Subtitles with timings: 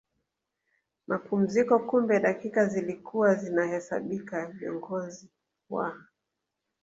[1.07, 5.29] mapumziko Kumbe dakika zilikuwa zinahesabika viongozi
[5.69, 5.97] wa